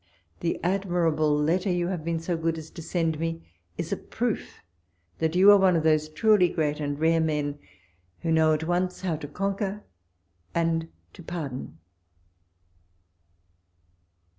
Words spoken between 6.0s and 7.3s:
truly great and rare